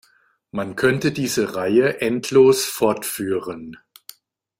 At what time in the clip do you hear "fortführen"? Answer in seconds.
2.65-3.77